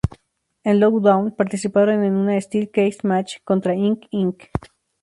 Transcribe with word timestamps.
En 0.63 0.79
"Lockdown", 0.79 1.29
participaron 1.35 2.03
en 2.03 2.15
una 2.15 2.41
"Steel 2.41 2.71
Cage 2.71 2.97
match" 3.03 3.35
contra 3.43 3.75
Ink 3.75 4.07
Inc. 4.09 4.45